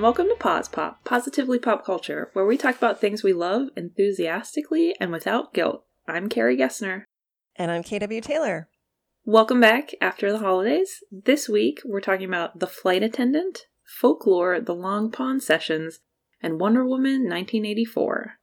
[0.00, 3.68] And welcome to Pause Pop, Positively Pop Culture, where we talk about things we love
[3.76, 5.84] enthusiastically and without guilt.
[6.08, 7.04] I'm Carrie Gessner.
[7.56, 8.70] And I'm KW Taylor.
[9.26, 11.04] Welcome back after the holidays.
[11.12, 16.00] This week, we're talking about The Flight Attendant, Folklore, The Long Pond Sessions,
[16.42, 18.38] and Wonder Woman 1984.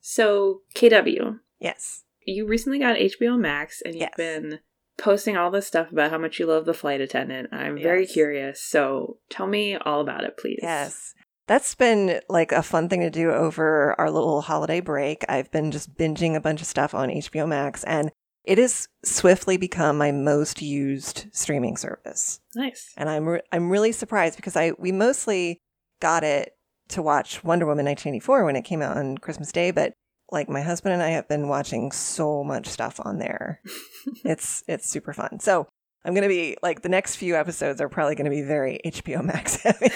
[0.00, 2.04] So, KW, Yes.
[2.24, 4.14] you recently got HBO Max, and you've Yes.
[4.16, 4.60] been
[4.98, 7.48] posting all this stuff about how much you love The Flight Attendant.
[7.52, 10.60] I'm very curious, so tell me all about it, please.
[10.62, 11.14] Yes.
[11.46, 15.24] That's been like a fun thing to do over our little holiday break.
[15.28, 18.10] I've been just binging a bunch of stuff on HBO Max and
[18.46, 22.40] it has swiftly become my most used streaming service.
[22.54, 22.92] Nice.
[22.96, 25.60] And I'm re- I'm really surprised because I we mostly
[26.00, 26.52] got it
[26.88, 29.92] to watch Wonder Woman 1984 when it came out on Christmas Day, but
[30.30, 33.60] like my husband and I have been watching so much stuff on there.
[34.24, 35.40] it's it's super fun.
[35.40, 35.68] So
[36.04, 39.56] I'm gonna be like the next few episodes are probably gonna be very HBO Max
[39.62, 39.88] heavy.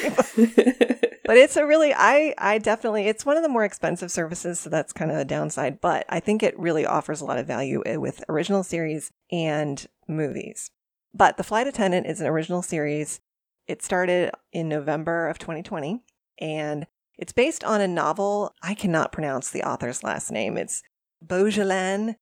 [1.24, 4.70] but it's a really I I definitely it's one of the more expensive services, so
[4.70, 5.80] that's kind of a downside.
[5.80, 9.86] But I think it really offers a lot of value uh, with original series and
[10.08, 10.70] movies.
[11.12, 13.20] But The Flight Attendant is an original series.
[13.66, 16.00] It started in November of 2020,
[16.40, 16.86] and
[17.20, 18.54] it's based on a novel.
[18.62, 20.56] I cannot pronounce the author's last name.
[20.56, 20.82] It's
[21.24, 22.14] Bohjalian.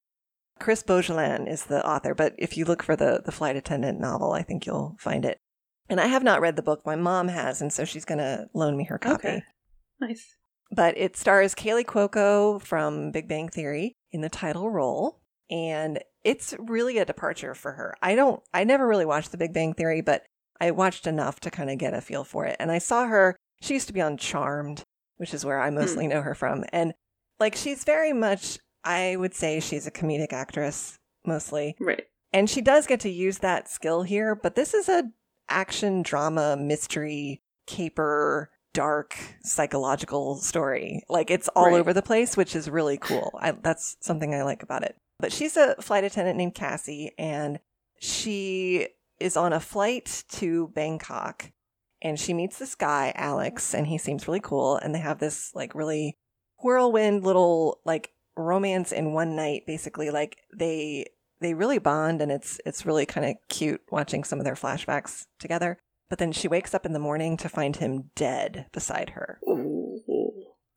[0.59, 4.33] Chris Bohjalian is the author, but if you look for the the flight attendant novel,
[4.33, 5.39] I think you'll find it.
[5.89, 6.85] And I have not read the book.
[6.85, 9.29] My mom has, and so she's going to loan me her copy.
[9.29, 9.43] Okay.
[10.01, 10.37] nice.
[10.71, 16.55] But it stars Kaley Cuoco from Big Bang Theory in the title role, and it's
[16.59, 17.95] really a departure for her.
[18.03, 20.25] I don't, I never really watched The Big Bang Theory, but
[20.61, 22.57] I watched enough to kind of get a feel for it.
[22.59, 23.37] And I saw her.
[23.61, 24.85] She used to be on Charmed,
[25.17, 25.77] which is where I hmm.
[25.77, 26.95] mostly know her from, and
[27.39, 28.59] like she's very much.
[28.85, 31.77] I would say she's a comedic actress mostly.
[31.81, 32.05] Right.
[32.33, 35.11] And she does get to use that skill here, but this is a
[35.49, 41.03] action drama mystery caper dark psychological story.
[41.09, 41.81] Like it's all Right.
[41.81, 43.37] over the place, which is really cool.
[43.41, 44.97] I, that's something I like about it.
[45.19, 47.59] But she's a flight attendant named Cassie and
[47.99, 51.51] she is on a flight to Bangkok
[52.03, 55.51] and she meets this guy Alex and he seems really cool and they have this
[55.55, 56.17] like really
[56.63, 61.05] whirlwind little like romance in one night basically like they
[61.41, 65.27] they really bond and it's it's really kind of cute watching some of their flashbacks
[65.39, 65.79] together.
[66.09, 69.39] But then she wakes up in the morning to find him dead beside her.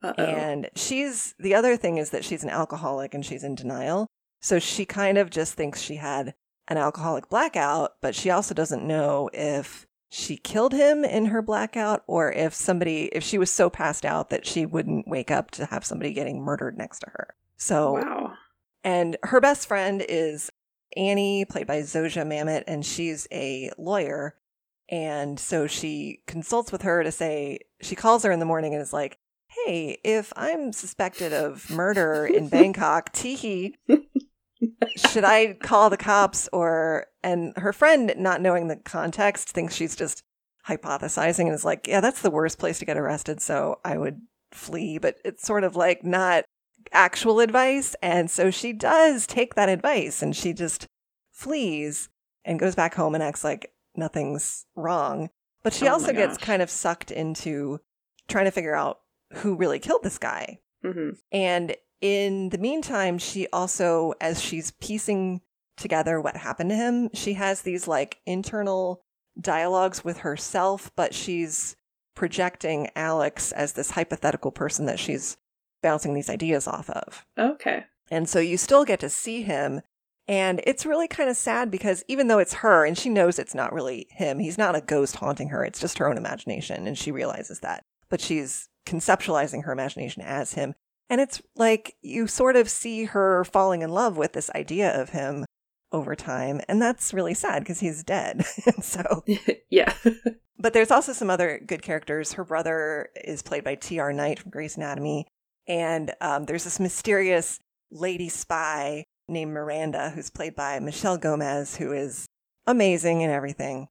[0.04, 0.24] Uh-oh.
[0.24, 4.08] and she's the other thing is that she's an alcoholic and she's in denial.
[4.42, 6.34] So she kind of just thinks she had
[6.68, 12.04] an alcoholic blackout but she also doesn't know if she killed him in her blackout
[12.06, 15.66] or if somebody if she was so passed out that she wouldn't wake up to
[15.66, 18.34] have somebody getting murdered next to her so wow.
[18.84, 20.52] and her best friend is
[20.98, 24.36] Annie, played by Zosia Mamet, and she's a lawyer.
[24.90, 28.82] And so she consults with her to say, she calls her in the morning and
[28.82, 29.18] is like,
[29.66, 33.74] Hey, if I'm suspected of murder in Bangkok, teehee,
[34.96, 39.96] should I call the cops or, and her friend, not knowing the context, thinks she's
[39.96, 40.24] just
[40.68, 43.42] hypothesizing and is like, Yeah, that's the worst place to get arrested.
[43.42, 44.22] So I would
[44.52, 44.98] flee.
[44.98, 46.46] But it's sort of like not
[46.92, 47.96] actual advice.
[48.02, 50.88] And so she does take that advice and she just
[51.32, 52.10] flees
[52.46, 55.30] and goes back home and acts like nothing's wrong.
[55.64, 57.80] But she Oh also gets kind of sucked into
[58.28, 59.00] trying to figure out
[59.34, 60.60] who really killed this guy.
[60.84, 65.42] hmm And in the meantime, she also, as she's piecing
[65.78, 69.02] together what happened to him, she has these like internal
[69.40, 71.76] dialogues with herself, but she's
[72.16, 75.38] projecting Alex as this hypothetical person that she's
[75.82, 77.26] bouncing these ideas off of.
[77.38, 77.86] Okay.
[78.10, 79.82] And so you still get to see him.
[80.28, 83.56] And it's really kind of sad because even though it's her and she knows it's
[83.56, 86.88] not really him, he's not a ghost haunting her, it's just her own imagination.
[86.88, 87.84] And she realizes that.
[88.10, 90.76] But she's conceptualizing her imagination as him.
[91.12, 95.10] And it's like you sort of see her falling in love with this idea of
[95.10, 95.44] him
[95.92, 96.62] over time.
[96.70, 98.46] And that's really sad because he's dead.
[98.66, 99.26] and so
[99.70, 99.94] yeah.
[100.58, 102.32] but there's also some other good characters.
[102.32, 104.14] Her brother is played by T.R.
[104.14, 105.28] Knight from Grey's Anatomy.
[105.68, 107.60] And um, there's this mysterious
[107.92, 112.26] lady spy named Miranda, who's played by Michelle Gomez, who is
[112.66, 113.90] amazing and everything.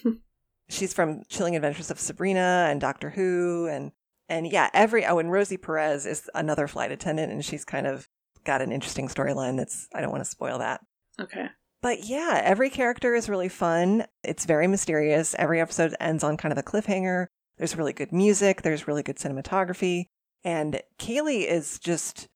[0.70, 3.66] She's from Chilling Adventures of Sabrina and Doctor Who.
[3.66, 3.92] And,
[4.28, 8.08] and yeah, every, oh, and Rosie Perez is another flight attendant, and she's kind of
[8.44, 10.80] got an interesting storyline that's, I don't want to spoil that.
[11.20, 11.46] okay.
[11.82, 14.06] But yeah, every character is really fun.
[14.24, 15.36] It's very mysterious.
[15.38, 17.26] Every episode ends on kind of a cliffhanger.
[17.58, 20.06] There's really good music, there's really good cinematography.
[20.42, 22.28] And Kaley is just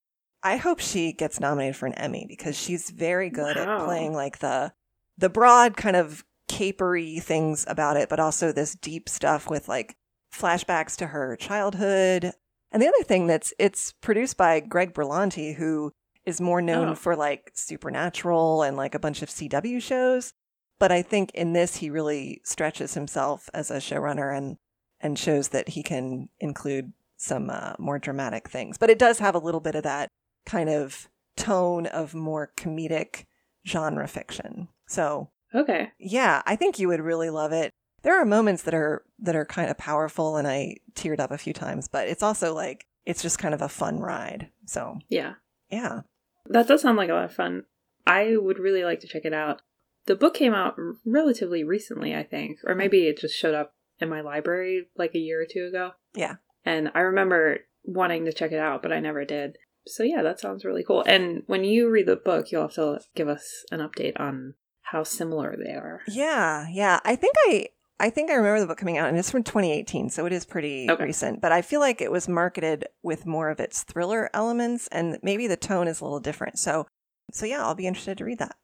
[0.42, 3.78] I hope she gets nominated for an Emmy because she's very good Wow.
[3.80, 4.72] at playing like the
[5.18, 9.96] the broad kind of capery things about it, but also this deep stuff with like
[10.32, 12.32] flashbacks to her childhood.
[12.72, 15.92] And the other thing that's it's produced by Greg Berlanti, who
[16.24, 16.94] is more known Oh.
[16.94, 20.32] for like Supernatural and like a bunch of CW shows.
[20.78, 24.56] But I think in this he really stretches himself as a showrunner and
[25.00, 28.78] and shows that he can include some uh, more dramatic things.
[28.78, 30.08] But it does have a little bit of that
[30.46, 33.24] kind of tone of more comedic
[33.66, 34.68] genre fiction.
[34.86, 35.90] So Okay.
[35.98, 37.72] yeah, I think you would really love it.
[38.02, 41.38] There are moments that are that are kind of powerful and I teared up a
[41.38, 44.50] few times, but it's also like it's just kind of a fun ride.
[44.66, 45.34] So, Yeah.
[45.70, 46.02] yeah.
[46.46, 47.64] That does sound like a lot of fun.
[48.06, 49.62] I would really like to check it out.
[50.06, 54.08] The book came out relatively recently, I think, or maybe it just showed up in
[54.08, 55.92] my library like a year or two ago.
[56.14, 56.36] Yeah.
[56.64, 59.56] And I remember wanting to check it out, but I never did.
[59.86, 61.02] So yeah, that sounds really cool.
[61.06, 65.04] And when you read the book, you'll have to give us an update on how
[65.04, 66.00] similar they are.
[66.08, 67.00] Yeah, yeah.
[67.04, 67.68] I think I
[68.00, 70.44] I think I remember the book coming out and it's from 2018, so it is
[70.44, 71.04] pretty Okay.
[71.04, 75.18] recent, but I feel like it was marketed with more of its thriller elements and
[75.22, 76.58] maybe the tone is a little different.
[76.58, 76.86] So
[77.32, 78.56] so yeah, I'll be interested to read that.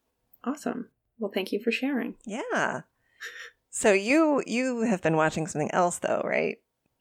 [0.42, 0.90] Awesome.
[1.18, 2.14] Well, thank you for sharing.
[2.24, 2.82] Yeah.
[3.70, 6.56] So you you have been watching something else though, right?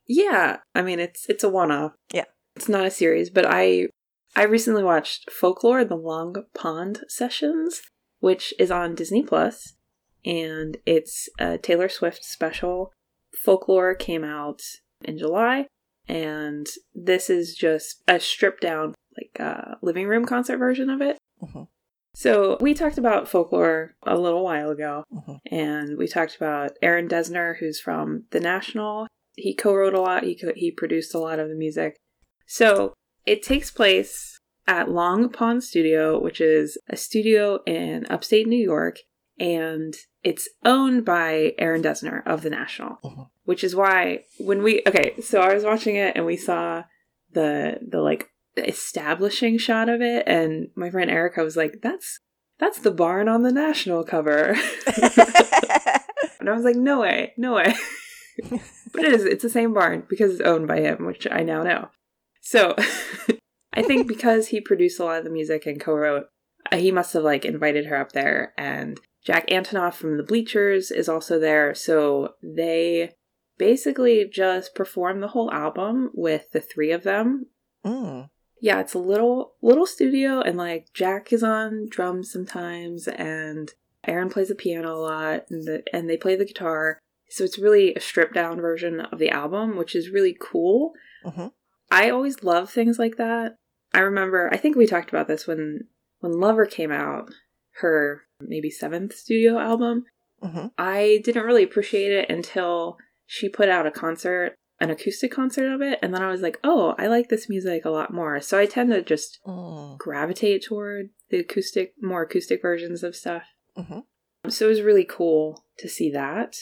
[0.08, 1.94] Yeah, I mean it's it's a one-off.
[2.14, 2.26] Yeah.
[2.56, 3.88] It's not a series, but I
[4.36, 7.82] I recently watched Folklore: The Long Pond Sessions,
[8.20, 9.76] which is on Disney Plus,
[10.26, 12.92] and it's a Taylor Swift special.
[13.44, 14.62] Folklore came out
[15.04, 15.68] in July,
[16.08, 21.18] and this is just a stripped down like uh, living room concert version of it.
[21.42, 21.68] Mhm.
[22.14, 25.40] So we talked about Folklore a little while ago, Mhm.
[25.52, 29.08] and we talked about Aaron Dessner, who's from The National.
[29.36, 30.24] He co-wrote a lot.
[30.24, 31.98] He co- he produced a lot of the music.
[32.48, 32.94] So
[33.26, 34.38] it takes place
[34.68, 38.98] at Long Pond Studio, which is a studio in upstate New York,
[39.40, 42.98] and it's owned by Aaron Dessner of The National.
[43.04, 43.30] Mhm.
[43.44, 46.84] Which is why when we okay, so I was watching it and we saw
[47.32, 52.20] the the like establishing shot of it, and my friend Erica was like, "That's
[52.58, 54.56] that's the barn on the National cover."
[56.46, 57.74] And I was like, no way, no way.
[58.94, 61.64] but it is, it's the same barn because it's owned by him, which I now
[61.64, 61.90] know.
[62.42, 62.76] So
[63.74, 66.26] I think because he produced a lot of the music and co wrote,
[66.72, 68.54] he must have like invited her up there.
[68.60, 71.74] And Jack Antonoff from the Bleachers is also there.
[71.74, 73.16] So they
[73.58, 77.48] basically just perform the whole album with the three of them.
[77.84, 78.30] Mm.
[78.62, 83.74] Yeah, it's a little little studio and like Jack is on drums sometimes and
[84.08, 87.00] Aaron plays the piano a lot and the, and they play the guitar.
[87.30, 90.94] So it's really a stripped down version of the album, which is really cool.
[91.26, 91.52] Mhm.
[91.90, 93.56] I always love things like that.
[93.94, 95.88] I remember I think we talked about this when
[96.20, 97.32] when Lover came out,
[97.80, 100.06] her maybe seventh studio album.
[100.44, 100.72] Mhm.
[100.78, 105.82] I didn't really appreciate it until she put out a concert, an acoustic concert of
[105.82, 108.60] it, and then I was like, "Oh, I like this music a lot more." So
[108.60, 109.98] I tend to just Mm.
[109.98, 113.44] gravitate toward the acoustic, more acoustic versions of stuff.
[113.78, 114.04] Mhm.
[114.50, 116.56] So it was really cool to see that.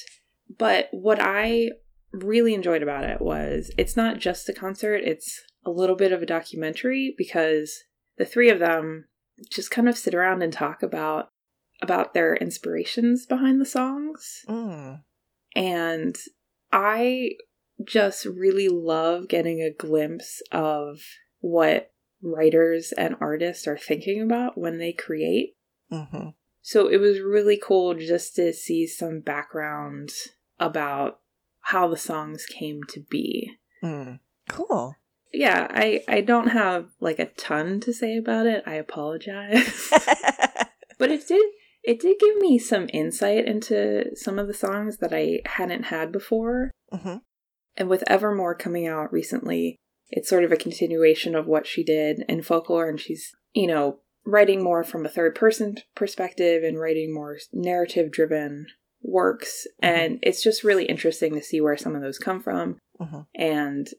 [0.58, 1.72] But what I
[2.12, 6.22] really enjoyed about it was it's not just a concert, it's a little bit of
[6.22, 7.84] a documentary because
[8.18, 9.06] the three of them
[9.50, 11.30] just kind of sit around and talk about
[11.84, 14.46] about their inspirations behind the songs.
[14.48, 15.04] Mm.
[15.56, 16.18] And
[16.72, 17.32] I
[17.84, 21.02] just really love getting a glimpse of
[21.42, 25.58] what writers and artists are thinking about when they create.
[25.92, 26.34] Mhm.
[26.62, 30.12] So it was really cool just to see some background
[30.60, 31.20] about
[31.60, 33.58] how the songs came to be.
[33.84, 34.20] Mm.
[34.48, 34.96] Cool.
[35.34, 38.64] Yeah, I I don't have like a ton to say about it.
[38.66, 39.90] I apologize.
[40.98, 41.44] but it did
[41.84, 46.12] it did give me some insight into some of the songs that I hadn't had
[46.12, 46.72] before.
[46.94, 47.22] Mhm.
[47.76, 49.76] And with Evermore coming out recently,
[50.10, 54.00] it's sort of a continuation of what she did in folklore and she's, you know,
[54.26, 58.68] writing more from a third person perspective and writing more narrative driven
[59.02, 63.26] works and it's just really interesting to see where some of those come from Mhm.
[63.36, 63.90] and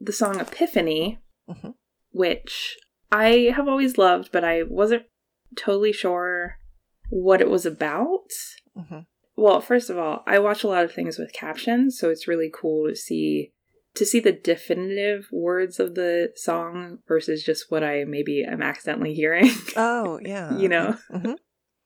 [0.00, 1.74] the song Epiphany, Mhm.
[2.12, 2.78] which
[3.10, 5.06] I have always loved, but I wasn't
[5.56, 6.58] totally sure
[7.14, 8.28] what it was about.
[8.76, 9.06] Mhm.
[9.36, 12.50] Well, first of all, I watch a lot of things with captions, so it's really
[12.52, 13.52] cool to see
[13.94, 19.14] to see the definitive words of the song versus just what I maybe am accidentally
[19.14, 19.48] hearing.
[19.76, 20.58] Oh, yeah.
[20.58, 20.96] you know.
[21.12, 21.36] Mhm.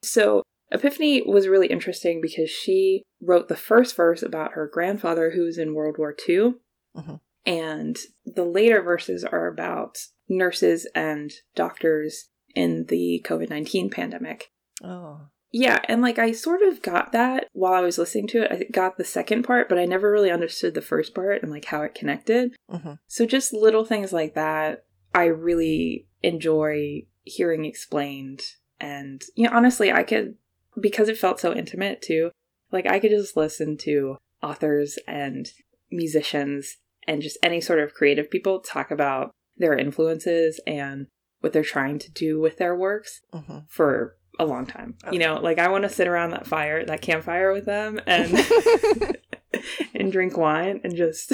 [0.03, 5.43] So Epiphany was really interesting because she wrote the first verse about her grandfather who
[5.43, 6.55] was in World War II.
[6.97, 7.21] Mhm.
[7.45, 9.99] And the later verses are about
[10.31, 14.47] nurses and doctors in the COVID 19 pandemic.
[14.83, 15.29] Oh.
[15.51, 18.53] Yeah, and like I sort of got that while I was listening to it.
[18.53, 21.65] I got the second part, but I never really understood the first part and like
[21.67, 22.55] how it connected.
[22.69, 28.43] hmm So just little things like that, I really enjoy hearing explained.
[28.79, 30.37] And you know, honestly, I could
[30.79, 32.31] because it felt so intimate too.
[32.71, 35.51] Like I could just listen to authors and
[35.91, 41.07] musicians and just any sort of creative people talk about their influences and
[41.41, 44.97] what they're trying to do with their works hmm for a long time.
[45.11, 48.33] You know, like I want to sit around that fire, that campfire with them and
[49.95, 51.33] and drink wine and just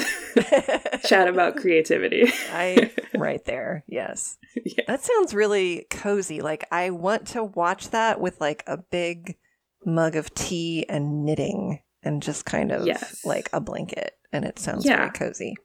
[1.05, 2.31] chat about creativity.
[2.51, 3.83] I right there.
[3.87, 4.37] Yes.
[4.63, 4.83] Yeah.
[4.87, 6.41] That sounds really cozy.
[6.41, 9.37] Like I want to watch that with like a big
[9.85, 13.23] mug of tea and knitting and just kind of Yes.
[13.25, 14.97] like a blanket and it sounds Yeah.
[14.97, 15.55] very cozy.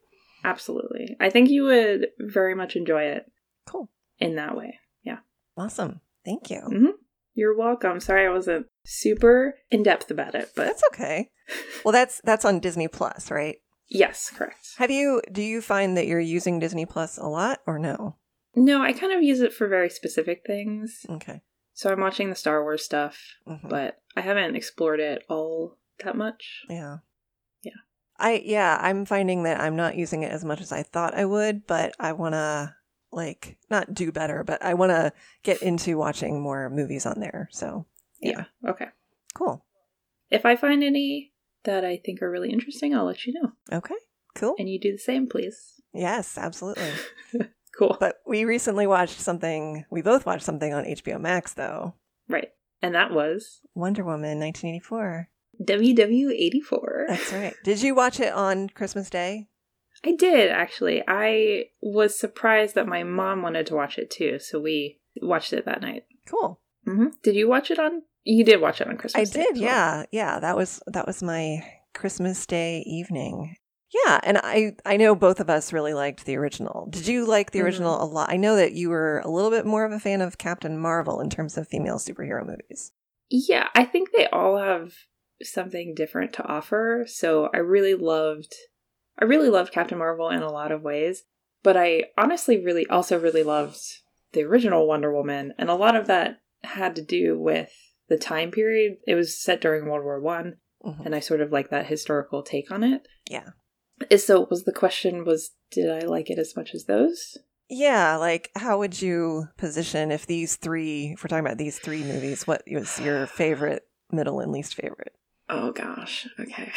[0.44, 1.16] Absolutely.
[1.20, 3.30] I think you would very much enjoy it
[3.66, 3.88] Cool.
[4.18, 4.78] in that way.
[5.02, 5.18] Yeah.
[5.56, 6.00] Awesome.
[6.24, 6.60] Thank you.
[6.60, 6.92] Mhm.
[7.34, 8.00] You're welcome.
[8.00, 11.30] Sorry I wasn't super in depth about it, but That's okay.
[11.84, 13.56] Well, that's that's on Disney Plus, right?
[13.88, 14.68] yes, correct.
[14.78, 18.16] Have you do you find that you're using Disney Plus a lot or no?
[18.54, 21.04] No, I kind of use it for very specific things.
[21.08, 21.40] Okay.
[21.72, 23.18] So I'm watching the Star Wars stuff,
[23.48, 23.68] Mhm.
[23.68, 26.62] but I haven't explored it all that much.
[26.68, 26.98] Yeah.
[27.62, 27.72] Yeah.
[28.18, 31.24] I yeah, I'm finding that I'm not using it as much as I thought I
[31.24, 32.74] would, but I want to
[33.12, 35.12] like not do better, but I want to
[35.42, 37.48] get into watching more movies on there.
[37.52, 37.86] So,
[38.20, 38.44] Yeah.
[38.66, 38.86] Okay.
[39.34, 39.64] cool.
[40.30, 41.32] If I find any
[41.64, 43.52] that I think are really interesting, I'll let you know.
[43.72, 43.94] Okay.
[44.34, 44.54] Cool.
[44.58, 45.80] And you do the same, please.
[45.92, 46.90] Yes, absolutely.
[47.78, 47.96] Cool.
[47.98, 51.94] but we recently watched something, we both watched something on HBO Max though.
[52.28, 52.48] Right.
[52.82, 55.28] And that was Wonder Woman 1984.
[55.62, 57.06] WW84.
[57.08, 57.54] That's right.
[57.64, 59.48] Did you watch it on Christmas Day?
[60.04, 61.02] I did, actually.
[61.06, 65.64] I was surprised that my mom wanted to watch it too, so we watched it
[65.66, 66.04] that night.
[66.28, 66.60] Cool.
[66.84, 68.02] hmm Did you watch it on?
[68.24, 69.68] You did watch it on I Christmas Day I did, as well.
[69.70, 70.40] yeah, yeah.
[70.40, 71.62] That was that was my
[71.94, 73.56] Christmas Day evening.
[74.06, 76.86] Yeah, and I I know both of us really liked the original.
[76.90, 77.64] Did you like the Mhm.
[77.64, 78.30] original a lot?
[78.30, 81.20] I know that you were a little bit more of a fan of Captain Marvel
[81.20, 82.92] in terms of female superhero movies.
[83.28, 84.92] Yeah, I think they all have
[85.42, 87.04] something different to offer.
[87.08, 88.54] So I really loved
[89.20, 91.24] I really loved Captain Marvel in a lot of ways,
[91.62, 93.78] but I honestly really also really loved
[94.32, 97.70] the original Wonder Woman and a lot of that had to do with
[98.08, 98.96] the time period.
[99.06, 101.04] It was set during World War 1 Mhm.
[101.06, 103.06] and I sort of like that historical take on it.
[103.28, 103.50] Yeah.
[104.08, 107.36] Is so was the question was did I like it as much as those?
[107.68, 112.02] Yeah, like how would you position if these three, if we're talking about these three
[112.02, 115.14] movies, what was your favorite, middle, and least favorite?
[115.50, 116.28] Oh gosh.
[116.38, 116.72] Okay.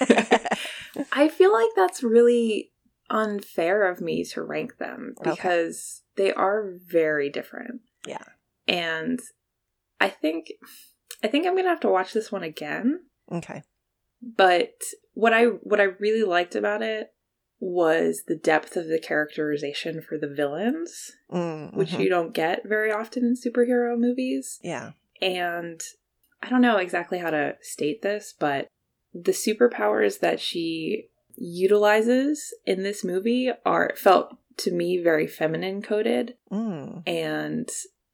[1.12, 2.72] I feel like that's really
[3.08, 5.30] unfair of me to rank them Okay.
[5.30, 7.80] because they are very different.
[8.06, 8.22] Yeah.
[8.68, 9.20] And
[10.00, 10.52] I think
[11.22, 13.00] I think I'm going to have to watch this one again,
[13.30, 13.62] okay.
[14.22, 14.72] but
[15.14, 17.08] what I what I really liked about it
[17.58, 22.00] was the depth of the characterization for the villains, Mm, which mhm.
[22.04, 24.58] you don't get very often in superhero movies.
[24.62, 24.92] Yeah.
[25.20, 25.80] And
[26.42, 28.68] I don't know exactly how to state this, but
[29.12, 36.36] the superpowers that she utilizes in this movie are felt to me very feminine coded
[36.50, 37.02] Mm.
[37.06, 37.68] and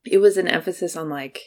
[0.04, 1.40] it was an emphasis on like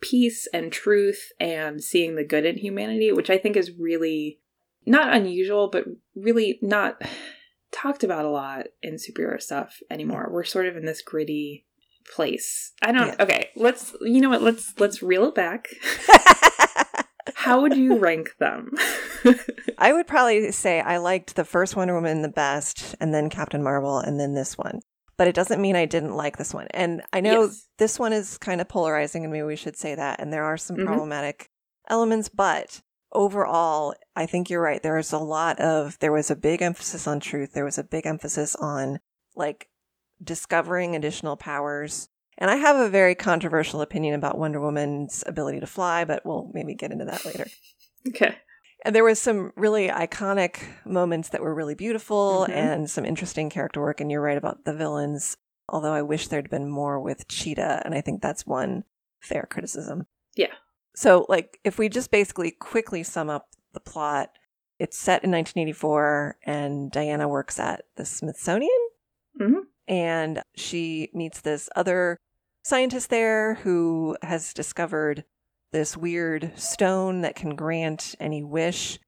[0.00, 4.40] peace and truth and seeing the good in humanity, which I think is really
[4.84, 5.84] not unusual, but
[6.14, 7.00] really not
[7.70, 10.28] talked about a lot in superhero stuff anymore.
[10.30, 11.64] We're sort of in this gritty
[12.14, 12.72] place.
[12.82, 13.16] I don't Yeah.
[13.20, 15.68] okay, let's you know what, let's let's reel it back.
[17.34, 18.72] How would you rank them?
[19.78, 23.62] I would probably say I liked the first Wonder Woman the best, and then Captain
[23.62, 24.80] Marvel, and then this one.
[25.16, 26.66] But it doesn't mean I didn't like this one.
[26.72, 27.68] And I know Yes.
[27.78, 30.20] this one is kind of polarizing, and maybe we should say that.
[30.20, 30.86] And there are some Mhm.
[30.86, 31.48] problematic
[31.88, 32.80] elements, but
[33.12, 34.82] overall, I think you're right.
[34.82, 37.52] There was a lot of, there was a big emphasis on truth.
[37.52, 38.98] There was a big emphasis on
[39.36, 39.68] like
[40.22, 42.08] discovering additional powers.
[42.38, 46.50] And I have a very controversial opinion about Wonder Woman's ability to fly, but we'll
[46.54, 47.46] maybe get into that later.
[48.08, 48.36] okay.
[48.84, 52.54] And there was some really iconic moments that were really beautiful Mhm.
[52.54, 54.00] and some interesting character work.
[54.00, 55.36] And you're right about the villains,
[55.68, 57.82] although I wish there'd been more with Cheetah.
[57.84, 58.84] And I think that's one
[59.20, 60.06] fair criticism.
[60.34, 60.52] Yeah.
[60.96, 64.30] So, like, if we just basically quickly sum up the plot,
[64.78, 68.70] it's set in 1984, and Diana works at the Smithsonian.
[69.40, 69.60] Mhm.
[69.92, 72.16] And she meets this other
[72.64, 75.24] scientist there who has discovered
[75.70, 78.98] this weird stone that can grant any wish.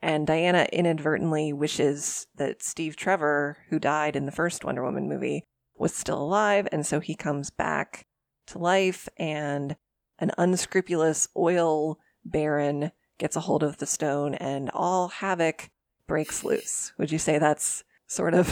[0.00, 5.44] And Diana inadvertently wishes that Steve Trevor, who died in the first Wonder Woman movie,
[5.76, 6.66] was still alive.
[6.72, 8.04] And so he comes back
[8.48, 9.76] to life and
[10.18, 15.70] an unscrupulous oil baron gets a hold of the stone and all havoc
[16.08, 16.92] breaks loose.
[16.98, 18.48] Would you say that's sort of.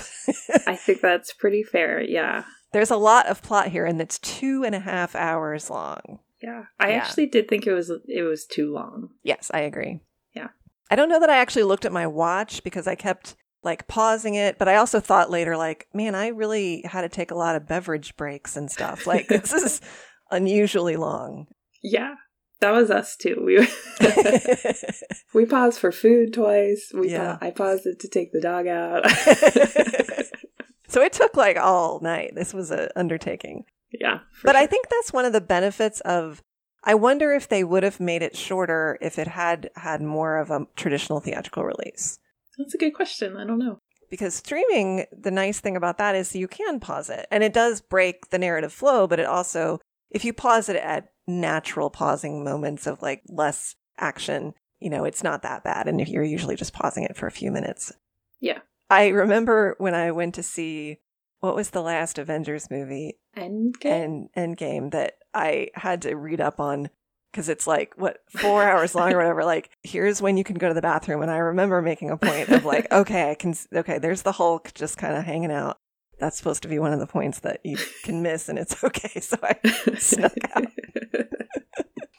[0.67, 2.01] I think that's pretty fair.
[2.03, 2.45] Yeah.
[2.73, 6.21] There's a lot of plot here, and it's two and a half hours long.
[6.43, 6.65] Yeah.
[6.79, 6.97] I Yeah.
[6.97, 9.11] actually did think it was it was too long.
[9.23, 10.01] Yes, I agree.
[10.35, 10.49] Yeah.
[10.91, 14.35] I don't know that I actually looked at my watch because I kept like pausing
[14.37, 17.57] it, but I also thought later, like, man, I really had to take a lot
[17.57, 19.07] of beverage breaks and stuff.
[19.07, 19.81] Like, this is
[20.31, 21.47] unusually long.
[21.83, 22.15] Yeah.
[22.61, 23.43] That was us too.
[23.45, 23.67] We
[25.35, 26.91] we paused for food twice.
[26.95, 27.37] We Yeah.
[27.37, 29.09] pa- I paused it to take the dog out.
[30.89, 32.33] so it took like all night.
[32.35, 33.65] This was an undertaking.
[33.93, 34.21] yeah.
[34.45, 36.43] But I think that's one of the benefits of.
[36.83, 40.51] I wonder if they would have made it shorter if it had had more of
[40.51, 42.19] a traditional theatrical release.
[42.57, 43.37] that's a good question.
[43.37, 43.79] I don't know.
[44.11, 47.83] Because streaming, the nice thing about that is you can pause it and it does
[47.83, 49.79] break the narrative flow, but it also,
[50.11, 55.23] if you pause it at natural pausing moments of like less action, you know, it's
[55.23, 55.89] not that bad.
[55.89, 57.93] And if you're usually just pausing it for a few minutes.
[58.41, 58.59] Yeah.
[58.89, 60.99] I remember when I went to see
[61.41, 63.19] what was the last Avengers movie?
[63.37, 64.29] Endgame.
[64.37, 66.91] and Endgame that I had to read up on
[67.31, 69.45] because it's like what four hours long or whatever.
[69.45, 72.49] Like, here's when you can go to the bathroom, and I remember making a point
[72.51, 73.55] of like, okay, I can.
[73.75, 75.79] Okay, there's the Hulk just kind of hanging out.
[76.21, 79.19] That's supposed to be one of the points that you can miss, and it's okay.
[79.21, 79.57] So I
[79.99, 80.67] snuck out.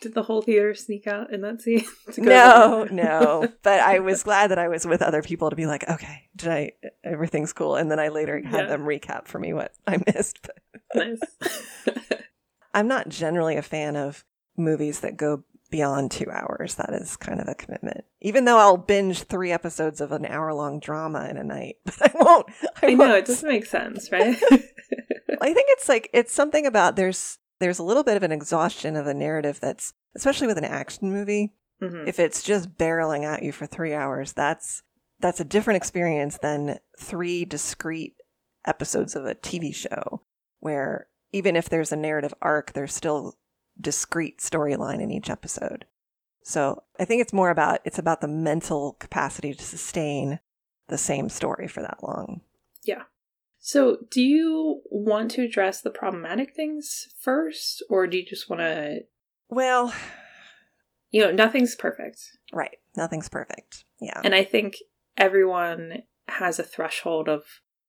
[0.01, 1.85] Did the whole theater sneak out in that scene?
[2.17, 3.47] No, no.
[3.61, 6.49] But I was glad that I was with other people to be like, okay, did
[6.49, 6.71] I?
[7.03, 7.75] Everything's cool.
[7.75, 8.65] And then I later had Yeah.
[8.67, 10.39] them recap for me what I missed.
[10.41, 10.57] But
[10.95, 11.19] nice.
[12.73, 14.25] I'm not generally a fan of
[14.57, 16.75] movies that go beyond two hours.
[16.75, 18.03] That is kind of a commitment.
[18.21, 21.97] Even though I'll binge three episodes of an hour long drama in a night, but
[22.01, 22.45] I won't.
[22.83, 23.17] I, I know won't.
[23.17, 24.37] it doesn't make sense, right?
[25.41, 28.95] I think it's like it's something about there's there's a little bit of an exhaustion
[28.95, 31.53] of a narrative that's especially with an action movie.
[31.81, 32.07] Mhm.
[32.07, 34.83] If it's just barreling at you for three hours, that's
[35.19, 38.15] that's a different experience than three discrete
[38.65, 40.21] episodes of a TV show
[40.59, 43.35] where even if there's a narrative arc, there's still
[43.81, 45.85] discrete storyline in each episode.
[46.43, 50.39] So I think it's more about it's about the mental capacity to sustain
[50.87, 52.41] the same story for that long.
[52.83, 53.03] Yeah.
[53.63, 58.61] So, do you want to address the problematic things first, or do you just want
[58.61, 59.01] to,
[59.49, 59.93] Well,
[61.11, 62.19] you know, nothing's perfect.
[62.51, 62.79] right.
[62.97, 63.85] Nothing's perfect.
[64.01, 64.19] Yeah.
[64.23, 64.77] And I think
[65.15, 67.43] everyone has a threshold of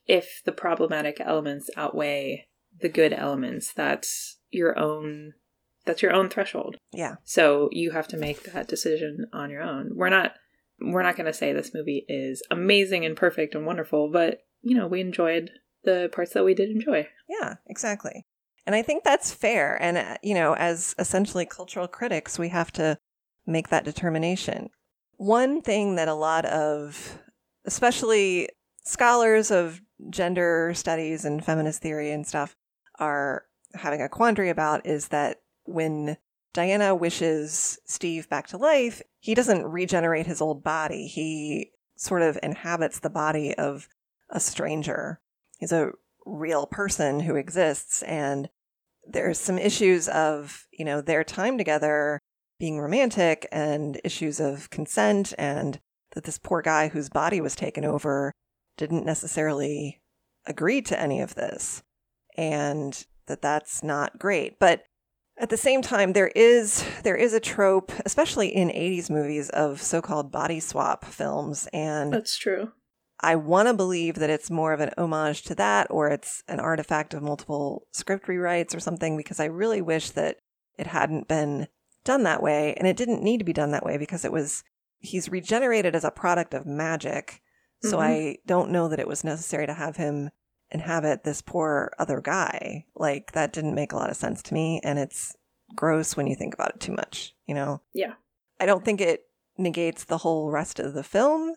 [0.07, 2.49] if the problematic elements outweigh
[2.81, 5.33] the good elements, that's your own
[5.85, 6.77] that's your own threshold.
[6.93, 7.17] Yeah.
[7.25, 9.93] So you have to make that decision on your own.
[9.95, 10.33] We're not
[10.81, 14.77] we're not going to say this movie is amazing and perfect and wonderful, but you
[14.77, 15.51] know, we enjoyed
[15.85, 17.09] the parts that we did enjoy.
[17.29, 18.27] Yeah, exactly.
[18.67, 19.81] And I think that's fair.
[19.83, 22.97] And, uh, you know, as essentially cultural critics, we have to
[23.47, 24.71] make that determination.
[25.17, 27.19] One thing that a lot of,
[27.65, 28.49] especially
[28.85, 32.57] scholars of gender studies and feminist theory and stuff,
[32.99, 36.17] are having a quandary about is that when
[36.53, 41.07] Diana wishes Steve back to life, he doesn't regenerate his old body.
[41.07, 43.89] He sort of inhabits the body of
[44.29, 45.21] a stranger.
[45.59, 45.93] He's a
[46.27, 48.49] real person who exists and
[49.07, 52.21] there's some issues of, you know, their time together
[52.59, 55.81] being romantic and issues of consent and
[56.13, 58.33] that this poor guy whose body was taken over
[58.77, 60.01] didn't necessarily
[60.47, 61.83] agree to any of this
[62.37, 64.59] and that that's not great.
[64.59, 64.85] But
[65.39, 69.81] at the same time there is there is a trope especially in 80s movies of
[69.83, 72.73] so-called body swap films and That's true.
[73.25, 76.59] I want to believe that it's more of an homage to that or it's an
[76.59, 80.39] artifact of multiple script rewrites or something because I really wish that
[80.77, 81.69] it hadn't been
[82.05, 84.65] done that way and it didn't need to be done that way because it was
[84.99, 87.41] he's regenerated as a product of magic.
[87.83, 88.03] So Mhm.
[88.03, 90.31] I don't know that it was necessary to have him
[90.73, 92.87] inhabit this poor other guy.
[92.95, 95.37] Like that didn't make a lot of sense to me and it's
[95.75, 97.81] gross when you think about it too much, you know.
[97.95, 98.15] Yeah.
[98.61, 99.25] I don't think it
[99.59, 101.55] negates the whole rest of the film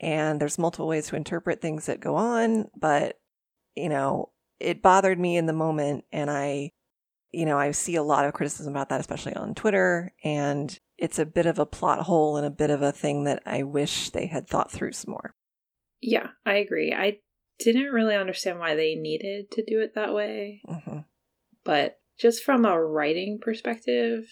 [0.00, 3.20] and there's multiple ways to interpret things that go on but
[3.74, 6.70] you know it bothered me in the moment and i
[7.32, 11.18] you know i see a lot of criticism about that especially on twitter and it's
[11.18, 14.10] a bit of a plot hole and a bit of a thing that i wish
[14.10, 15.34] they had thought through some more
[16.00, 16.92] Yeah, I agree.
[16.92, 17.18] I
[17.58, 20.98] didn't really understand why they needed to do it that way, hmm
[21.64, 24.28] but just from a writing perspective,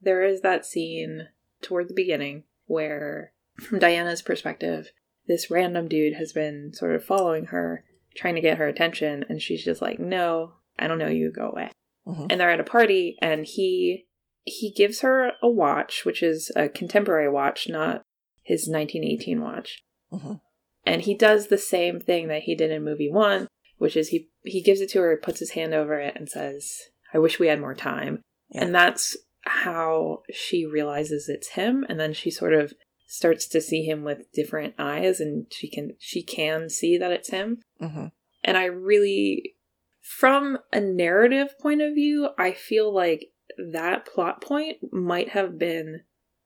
[0.00, 1.28] there is that scene
[1.62, 4.90] toward the beginning where, from Diana's perspective,
[5.28, 7.84] this random dude has been sort of following her,
[8.16, 11.50] trying to get her attention, and she's just like, No, I don't know you, go
[11.50, 11.70] away.
[12.06, 14.06] hmm And they're at a party, and he
[14.44, 18.02] he gives her a watch, which is a contemporary watch, not
[18.42, 19.82] his 1918 watch.
[20.10, 20.34] hmm
[20.84, 24.28] And he does the same thing that he did in movie one, which is he
[24.44, 26.70] he gives it to her, puts his hand over it, and says,
[27.12, 28.64] "I wish we had more time." Yeah.
[28.64, 32.72] And that's how she realizes it's him, and then she sort of
[33.06, 37.30] starts to see him with different eyes, and she can she can see that it's
[37.30, 37.60] him.
[37.78, 38.06] hmm
[38.42, 39.56] And I really,
[40.00, 46.02] from a narrative point of view, I feel like that plot point might have been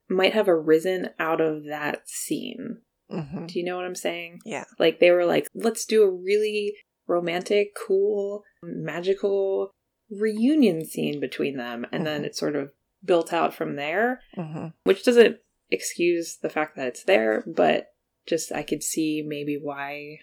[0.08, 2.78] might have arisen out of that scene.
[3.10, 4.40] Hmm Do you know what I'm saying?
[4.44, 4.64] Yeah.
[4.78, 6.74] Like they were like, let's do a really
[7.06, 9.70] romantic, cool, magical
[10.10, 11.86] reunion scene between them.
[11.92, 12.26] And then Mhm.
[12.26, 12.70] it sort of
[13.04, 15.38] built out from there, hmm which doesn't
[15.70, 17.88] excuse the fact that it's there, but
[18.26, 20.18] just I could see maybe why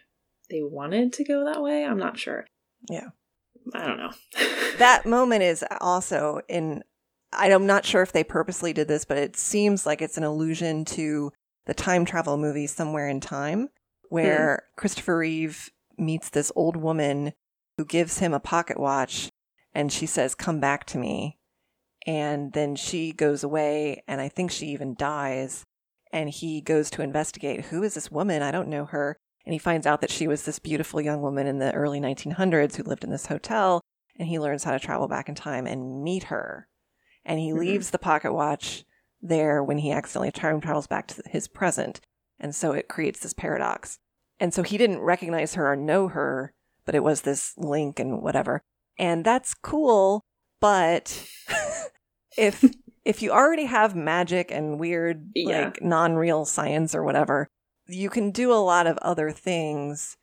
[0.49, 1.83] they wanted to go that way.
[1.85, 2.45] I'm not sure.
[2.89, 3.09] Yeah.
[3.73, 4.11] I don't know.
[4.77, 6.83] That moment is also in.
[7.33, 10.83] I'm not sure if they purposely did this, but it seems like it's an allusion
[10.85, 11.31] to
[11.65, 13.69] the time travel movie Somewhere in Time,
[14.09, 17.33] where Christopher Reeve meets this old woman
[17.77, 19.29] who gives him a pocket watch
[19.73, 21.37] and she says, Come back to me.
[22.07, 25.63] And then she goes away, and I think she even dies.
[26.11, 28.41] And he goes to investigate who is this woman?
[28.41, 29.17] I don't know her.
[29.45, 32.75] And he finds out that she was this beautiful young woman in the early 1900s
[32.75, 33.81] who lived in this hotel.
[34.19, 36.67] And he learns how to travel back in time and meet her.
[37.23, 37.59] And he Mhm.
[37.59, 38.83] leaves the pocket watch
[39.21, 42.01] there when he accidentally time travels back to his present.
[42.39, 43.97] And so it creates this paradox.
[44.39, 46.51] And so he didn't recognize her or know her,
[46.85, 48.61] but it was this link and whatever.
[48.97, 50.21] And that's cool,
[50.59, 51.27] but
[52.37, 52.63] if
[53.03, 55.65] if you already have magic and weird Yeah.
[55.65, 57.47] like non-real science or whatever,
[57.87, 60.17] you can do a lot of other things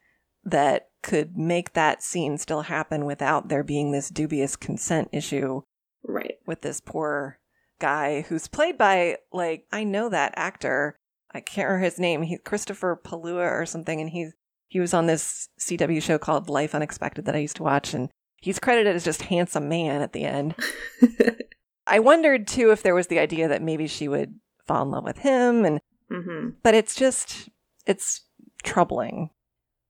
[0.44, 5.62] that could make that scene still happen without there being this dubious consent issue
[6.04, 6.38] right.
[6.46, 7.38] with this poor
[7.79, 10.97] guy who's played by like I know that actor.
[11.33, 12.23] I can't remember his name.
[12.23, 14.33] He Kristoffer Polaha or something, and he's
[14.67, 18.11] he was on this CW show called Life Unexpected that I used to watch, and
[18.37, 20.55] he's credited as just handsome man at the end.
[21.87, 24.35] I wondered too if there was the idea that maybe she would
[24.67, 27.49] fall in love with him, and hmm but it's just
[27.87, 28.23] it's
[28.62, 29.31] troubling.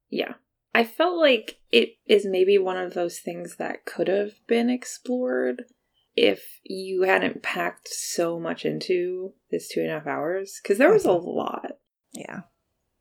[0.09, 0.33] Yeah.
[0.73, 5.63] I felt like it is maybe one of those things that could have been explored
[6.19, 10.59] if you hadn't packed so much into this two and a half hours.
[10.61, 11.25] Because there was a Mhm.
[11.25, 11.79] lot.
[12.11, 12.41] Yeah.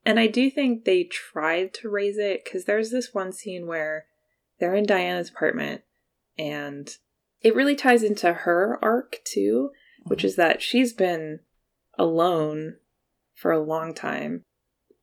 [0.04, 4.06] And I do think they tried to raise it because there's this one scene where
[4.58, 5.82] they're in Diana's apartment
[6.38, 6.96] and
[7.42, 9.72] it really ties into her arc too,
[10.04, 11.40] which is that she's been
[11.98, 12.76] alone
[13.34, 14.44] for a long time.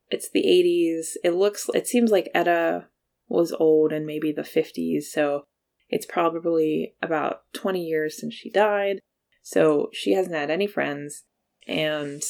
[0.10, 1.18] It's the 80s.
[1.22, 2.88] It looks, it seems like Etta
[3.28, 5.44] was old and maybe the 50s, so
[5.90, 9.00] it's probably about 20 years since she died.
[9.44, 11.24] So she hasn't had any friends
[11.68, 12.24] and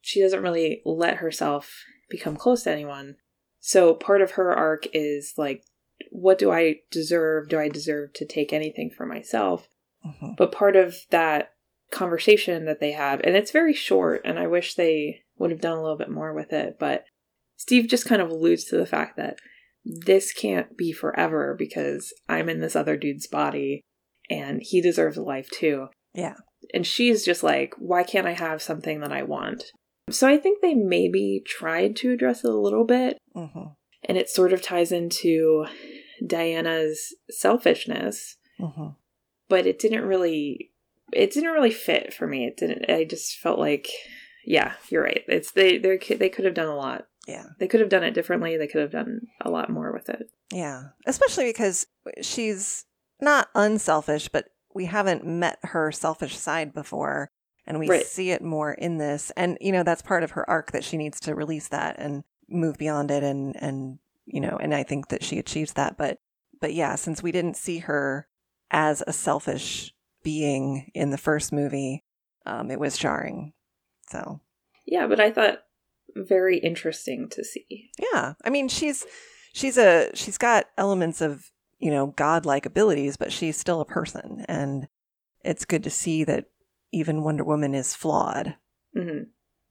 [0.00, 3.16] she doesn't really let herself become close to anyone.
[3.60, 5.64] So part of her arc is like,
[6.10, 7.48] what do I deserve?
[7.48, 9.68] Do I deserve to take anything for myself?
[10.04, 10.36] Mhm.
[10.36, 11.52] But part of that
[11.90, 15.76] conversation that they have, and it's very short, and I wish they would have done
[15.76, 17.04] a little bit more with it, but
[17.56, 19.38] Steve just kind of alludes to the fact that
[19.84, 23.80] this can't be forever because I'm in this other dude's body
[24.28, 25.88] and he deserves a life too.
[26.14, 26.34] Yeah.
[26.74, 29.64] And she's just like, why can't I have something that I want?
[30.10, 33.74] So I think they maybe tried to address it a little bit, Mhm.
[34.04, 35.66] and it sort of ties into
[36.26, 38.96] Diana's selfishness Mhm.
[39.48, 40.70] but it didn't really
[41.12, 43.88] it didn't really fit for me it didn't i just felt like
[44.44, 47.44] yeah you're right it's they they they could have done a lot Yeah.
[47.58, 50.30] they could have done it differently they could have done a lot more with it
[50.52, 50.88] Yeah.
[51.06, 51.86] Especially because
[52.22, 52.84] she's
[53.20, 57.30] not unselfish, but we haven't met her selfish side before.
[57.66, 58.04] And we Right.
[58.06, 59.30] see it more in this.
[59.36, 62.24] And, you know, that's part of her arc that she needs to release that and
[62.48, 63.22] move beyond it.
[63.22, 65.96] And, and, you know, and I think that she achieves that.
[65.96, 66.18] But,
[66.60, 68.26] but yeah, since we didn't see her
[68.70, 69.92] as a selfish
[70.24, 72.02] being in the first movie,
[72.46, 73.52] um, it was jarring.
[74.10, 74.40] So,
[74.86, 75.58] yeah but i thought
[76.16, 78.34] very interesting to see yeah.
[78.44, 79.06] I mean, she's,
[79.52, 84.44] she's a, she's got elements of, you know, godlike abilities, but she's still a person.
[84.48, 84.88] And
[85.44, 86.46] it's good to see that
[86.92, 88.56] even Wonder Woman is flawed.
[88.96, 89.22] hmm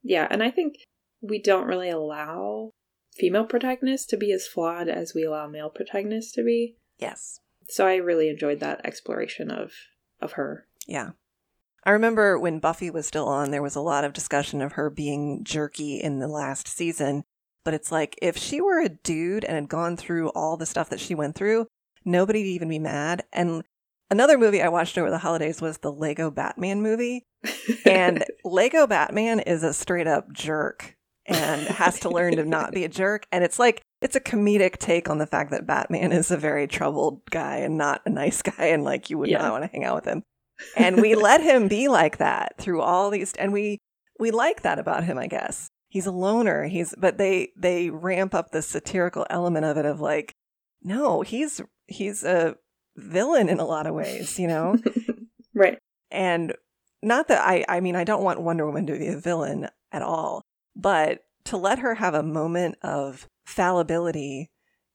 [0.02, 0.75] yeah and i think
[1.21, 2.71] we don't really allow
[3.13, 7.41] female protagonists to be as flawed as we allow male protagonists to be Yes.
[7.67, 9.73] so i really enjoyed that exploration of
[10.21, 11.10] of her Yeah.
[11.86, 14.89] I remember when Buffy was still on, there was a lot of discussion of her
[14.89, 17.24] being jerky in the last season.
[17.65, 20.89] But it's like, if she were a dude and had gone through all the stuff
[20.89, 21.68] that she went through,
[22.06, 23.24] nobody'd even be mad.
[23.32, 23.63] And
[24.12, 27.28] Another movie I watched over the holidays was the Lego Batman movie.
[27.86, 30.96] And Lego Batman is a straight up jerk
[31.28, 33.28] and has to learn to not be a jerk.
[33.32, 36.65] And it's like, it's a comedic take on the fact that Batman is a very
[36.65, 38.65] troubled guy and not a nice guy.
[38.70, 39.44] And like, you would Yeah.
[39.44, 40.24] not want to hang out with him.
[40.76, 43.80] And we let him be like that through all these, and we,
[44.19, 45.69] we like that about him, I guess.
[45.88, 46.65] He's a loner.
[46.65, 50.34] He's, but they, they ramp up the satirical element of it of like,
[50.84, 52.56] no, he's, he's a
[52.95, 54.78] villain in a lot of ways, you know?
[55.56, 55.80] right.
[56.12, 56.54] And
[57.02, 60.02] not that I, I mean, I don't want Wonder Woman to be a villain at
[60.02, 60.43] all,
[60.76, 64.50] but to let her have a moment of fallibility,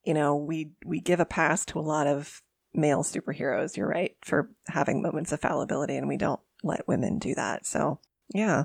[0.04, 2.40] you know, we, we give a pass to a lot of
[2.74, 7.34] male superheroes, you're right, for having moments of fallibility, and we don't let women do
[7.34, 7.66] that.
[7.66, 8.00] So,
[8.34, 8.64] yeah.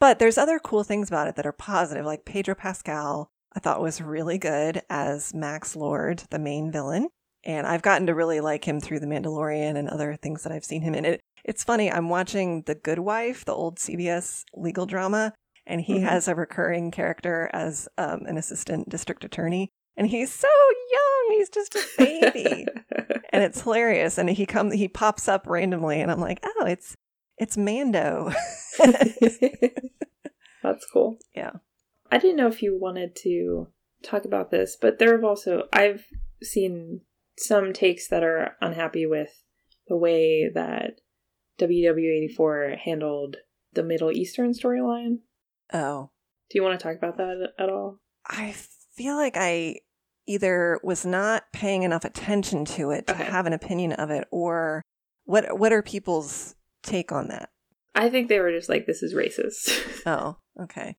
[0.00, 3.80] But there's other cool things about it that are positive, like Pedro Pascal, I thought
[3.80, 7.08] was really good as Max Lord, the main villain.
[7.44, 10.64] And I've gotten to really like him through The Mandalorian and other things that I've
[10.64, 11.04] seen him in.
[11.04, 15.34] It, it's funny, I'm watching The Good Wife, the old CBS legal drama,
[15.66, 16.02] and he Mhm.
[16.08, 19.68] has a recurring character as um, an assistant district attorney.
[19.96, 20.48] And he's so
[20.92, 22.66] young, he's just a baby.
[23.30, 24.18] and it's hilarious.
[24.18, 26.96] And he comes, he pops up randomly, and I'm like, oh, it's
[27.38, 28.32] it's Mando.
[30.62, 31.18] That's cool.
[31.34, 31.52] Yeah.
[32.10, 33.68] I didn't know if you wanted to
[34.02, 36.04] talk about this, but there have also I've
[36.42, 37.00] seen
[37.36, 39.42] some takes that are unhappy with
[39.88, 41.00] the way that
[41.58, 43.36] WW84 handled
[43.72, 45.18] the Middle Eastern storyline.
[45.72, 46.10] oh,
[46.50, 48.00] Do you want to talk about that at all?
[48.26, 48.54] I
[48.96, 49.80] feel like I
[50.26, 53.24] either was not paying enough attention to it to Okay.
[53.24, 54.82] have an opinion of it, or
[55.24, 57.50] what what are people's take on that?
[57.94, 59.70] I think they were just like, this is racist.
[60.06, 60.96] Oh, okay.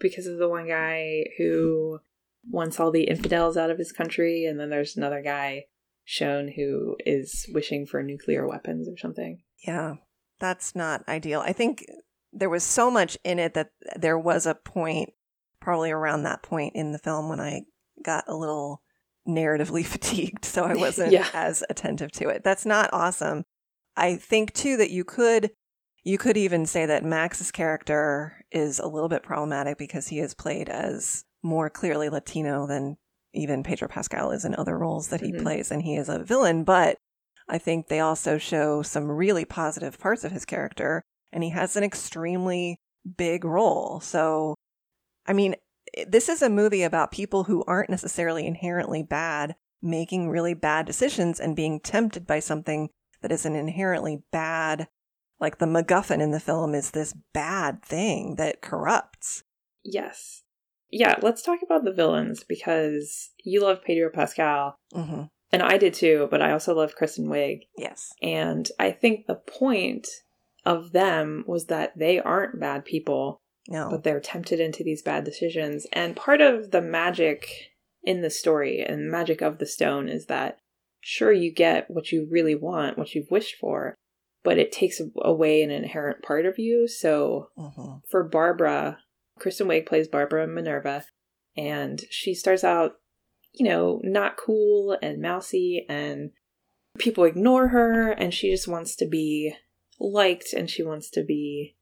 [0.00, 1.98] because of the one guy who
[2.50, 5.64] wants all the infidels out of his country, and then there's another guy
[6.04, 9.42] shown who is wishing for nuclear weapons or something.
[9.66, 9.94] Yeah,
[10.38, 11.40] that's not ideal.
[11.40, 11.84] I think
[12.32, 15.10] there was so much in it that there was a point,
[15.60, 17.62] probably around that point in the film, when I
[18.04, 18.82] got a little
[19.28, 20.44] narratively fatigued.
[20.44, 21.28] So I wasn't Yeah.
[21.32, 22.42] as attentive to it.
[22.44, 23.44] That's not awesome.
[23.96, 25.50] I think too that you could.
[26.04, 30.34] You could even say that Max's character is a little bit problematic because he is
[30.34, 32.96] played as more clearly Latino than
[33.34, 35.42] even Pedro Pascal is in other roles that he Mhm.
[35.42, 36.62] plays, and he is a villain.
[36.62, 36.96] But
[37.48, 41.74] I think they also show some really positive parts of his character, and he has
[41.74, 42.78] an extremely
[43.16, 43.98] big role.
[43.98, 44.54] So,
[45.26, 45.56] I mean,
[46.06, 51.40] this is a movie about people who aren't necessarily inherently bad making really bad decisions
[51.40, 52.90] and being tempted by something
[53.22, 54.88] that is an inherently bad,
[55.40, 59.44] like the MacGuffin in the film is this bad thing that corrupts.
[59.84, 60.42] Yes.
[60.90, 65.94] Yeah, let's talk about the villains because you love Pedro Pascal, hmm and I did
[65.94, 67.68] too, but I also love Kristen Wiig.
[67.78, 68.12] Yes.
[68.20, 70.08] And I think the point
[70.64, 73.88] of them was that they aren't bad people, No.
[73.90, 75.86] but they're tempted into these bad decisions.
[75.92, 80.58] And part of the magic in the story and magic of the stone is that
[81.00, 83.94] sure you get what you really want, what you've wished for,
[84.44, 86.86] but it takes away an inherent part of you.
[86.86, 88.98] So hmm for Barbara,
[89.38, 91.04] Kristen Wiig plays Barbara Minerva,
[91.56, 92.92] and she starts out,
[93.52, 96.30] you know, not cool and mousy, and
[96.98, 99.54] people ignore her, and she just wants to be
[99.98, 101.74] liked, and she wants to be,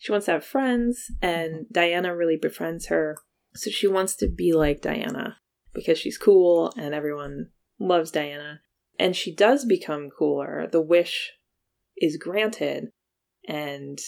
[0.00, 3.18] she wants to have friends, and Diana really befriends her,
[3.54, 5.36] so she wants to be like Diana
[5.74, 8.62] because she's cool and everyone loves Diana,
[8.98, 10.66] and she does become cooler.
[10.66, 11.32] The wish
[11.98, 12.92] is granted,
[13.46, 13.98] and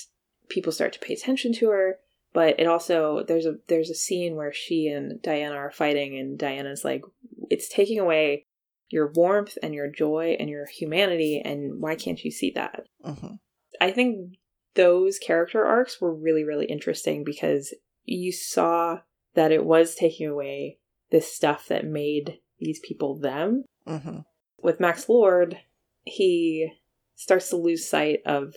[0.49, 1.99] people start to pay attention to her.
[2.33, 6.39] But it also there's a there's a scene where she and Diana are fighting and
[6.39, 7.03] Diana's like
[7.51, 8.47] it's taking away
[8.89, 12.87] your warmth and your joy and your humanity and why can't you see that?
[13.05, 13.35] Hmm
[13.81, 14.35] i think
[14.75, 18.99] those character arcs were really really interesting because you saw
[19.35, 20.79] that it was taking away
[21.11, 24.19] this stuff that made these people them hmm
[24.63, 25.59] with max lord
[26.05, 26.73] he
[27.17, 28.55] starts to lose sight of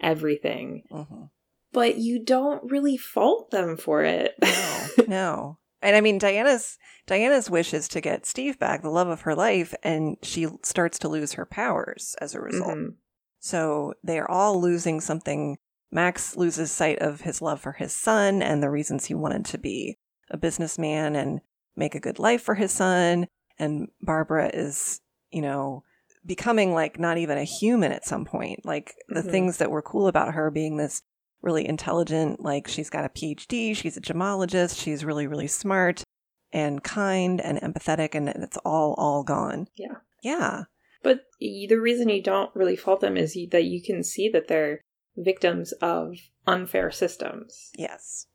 [0.00, 1.24] everything hmm
[1.72, 4.34] but you don't really fault them for it.
[4.42, 5.58] No, no.
[5.82, 9.34] And I mean, Diana's Diana's wish is to get Steve back, the love of her
[9.34, 12.76] life, and she starts to lose her powers as a result.
[12.76, 12.94] Mhm.
[13.40, 15.58] So they are all losing something.
[15.90, 19.58] Max loses sight of his love for his son and the reasons he wanted to
[19.58, 19.98] be
[20.30, 21.40] a businessman and
[21.74, 23.26] make a good life for his son.
[23.58, 25.00] And Barbara is,
[25.30, 25.82] you know,
[26.24, 28.64] becoming like not even a human at some point.
[28.64, 29.30] Like the Mhm.
[29.30, 31.02] things that were cool about her being this
[31.42, 36.04] really intelligent, like she's got a PhD, she's a gemologist, she's really, really smart
[36.52, 39.66] and kind and empathetic, and it's all, all gone.
[39.76, 39.94] Yeah.
[40.22, 40.64] Yeah.
[41.02, 44.82] But the reason you don't really fault them is that you can see that they're
[45.16, 47.70] victims of unfair systems.
[47.76, 48.26] Yes.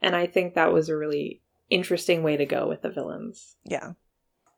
[0.00, 3.56] And I think that was a really interesting way to go with the villains.
[3.64, 3.92] Yeah.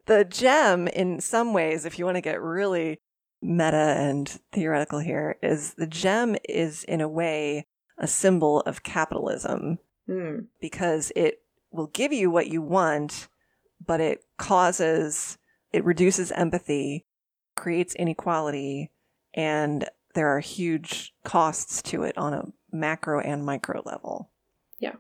[0.07, 3.01] The gem, in some ways, if you want to get really
[3.41, 7.67] meta and theoretical here, is the gem is, in a way,
[7.99, 10.41] a symbol of capitalism Hmm.
[10.61, 13.29] because it will give you what you want,
[13.85, 15.39] but it causes,
[15.73, 17.07] it reduces empathy,
[17.63, 18.91] creates inequality,
[19.35, 24.33] and there are huge costs to it on a macro and micro level.
[24.81, 24.97] Yeah.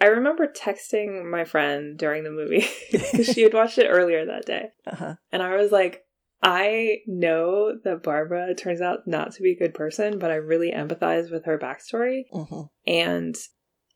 [0.00, 4.44] I remember texting my friend during the movie because she had watched it earlier that
[4.44, 4.70] day.
[4.88, 5.14] Uh-huh.
[5.30, 6.04] And I was like,
[6.42, 10.72] I know that Barbara turns out not to be a good person, but I really
[10.72, 12.24] empathize with her backstory.
[12.32, 13.36] hmm And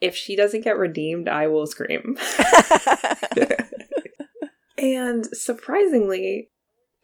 [0.01, 2.17] if she doesn't get redeemed, I will scream.
[4.79, 6.51] and surprisingly,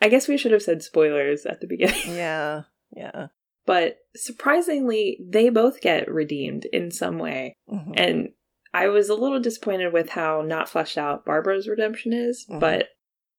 [0.00, 2.62] I guess we should have said spoilers at the beginning, yeah.
[2.96, 3.28] Yeah.
[3.66, 7.54] but surprisingly, they both get redeemed in some way.
[7.70, 7.92] Mhm.
[7.96, 8.28] And
[8.74, 12.58] I was a little disappointed with how not fleshed out Barbara's redemption is, Mhm.
[12.60, 12.88] but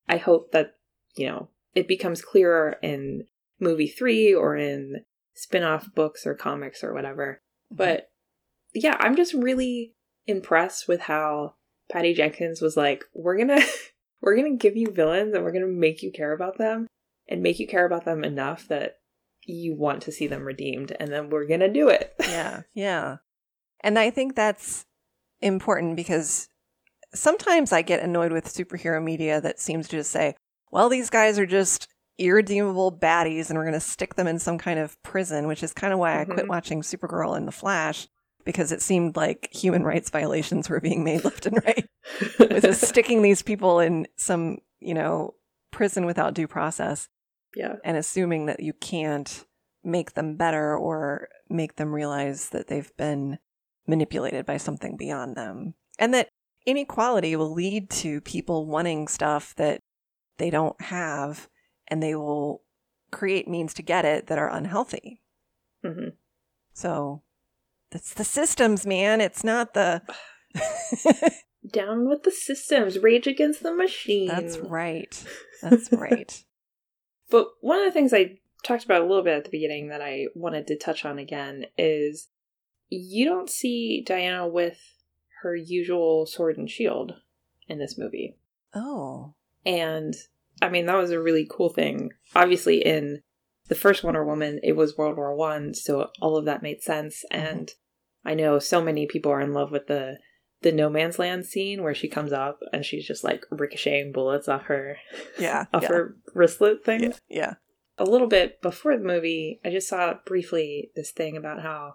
[0.08, 0.76] I hope that,
[1.16, 3.26] you know, it becomes clearer in
[3.60, 7.40] movie three or in spin off books or comics or whatever.
[7.70, 8.10] But
[8.74, 9.94] yeah, I'm just really
[10.26, 11.54] impressed with how
[11.90, 13.60] Patty Jenkins was like, we're gonna
[14.22, 16.86] we're gonna give you villains and we're gonna make you care about them
[17.28, 18.96] and make you care about them enough that
[19.44, 22.14] you want to see them redeemed and then we're gonna do it.
[22.20, 23.16] yeah, yeah.
[23.80, 24.84] And I think that's
[25.40, 26.48] important because
[27.14, 30.36] sometimes I get annoyed with superhero media that seems to just say,
[30.70, 34.56] well, these guys are just irredeemable baddies and we're going to stick them in some
[34.58, 36.48] kind of prison, which is kind of why I quit Mhm.
[36.48, 38.06] watching Supergirl and The Flash
[38.44, 41.86] because it seemed like human rights violations were being made left and right.
[42.38, 45.34] With just sticking these people in some, you know,
[45.70, 47.08] prison without due process
[47.54, 47.76] yeah.
[47.84, 49.44] and assuming that you can't
[49.84, 53.38] make them better or make them realize that they've been
[53.86, 55.74] manipulated by something beyond them.
[55.98, 56.28] And that
[56.66, 59.80] inequality will lead to people wanting stuff that
[60.38, 61.48] they don't have
[61.88, 62.62] and they will
[63.10, 65.20] create means to get it that are unhealthy.
[65.84, 66.08] hmm
[66.72, 67.22] So
[67.94, 69.20] it's the systems, man.
[69.20, 70.02] It's not the.
[71.70, 74.26] Down with the systems, rage against the machine.
[74.26, 75.24] That's right.
[75.62, 76.44] That's right.
[77.30, 80.02] But one of the things I talked about a little bit at the beginning that
[80.02, 82.28] I wanted to touch on again is
[82.90, 84.78] you don't see Diana with
[85.42, 87.14] her usual sword and shield
[87.68, 88.36] in this movie.
[88.74, 89.34] Oh.
[89.64, 90.14] And
[90.60, 92.10] I mean that was a really cool thing.
[92.34, 93.22] Obviously in
[93.68, 97.24] the first Wonder Woman it was World War One, so all of that made sense.
[97.32, 97.46] Mm-hmm.
[97.46, 97.70] And
[98.24, 100.18] I know so many people are in love with the
[100.62, 104.48] the no man's land scene where she comes up and she's just like ricocheting bullets
[104.48, 104.96] off her
[105.38, 105.66] Yeah.
[105.74, 105.88] off yeah.
[105.88, 107.02] her wristlet thing.
[107.02, 107.12] Yeah.
[107.28, 107.54] Yeah.
[107.98, 111.94] A little bit before the movie, I just saw briefly this thing about how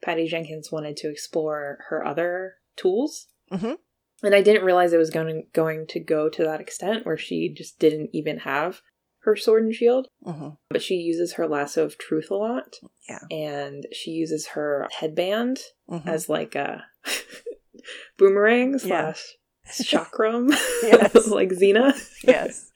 [0.00, 3.26] Patty Jenkins wanted to explore her other tools.
[3.50, 3.78] Mhm.
[4.22, 7.52] And I didn't realize it was going going to go to that extent where she
[7.52, 8.80] just didn't even have
[9.24, 12.76] her sword and shield, hmm but she uses her lasso of truth a lot.
[13.08, 13.20] Yeah.
[13.30, 16.84] And she uses her headband hmm as like a
[18.18, 19.12] boomerang Yeah.
[19.14, 19.24] slash
[19.82, 20.50] chakram,
[20.82, 21.26] Yes.
[21.28, 22.70] like Xena yes.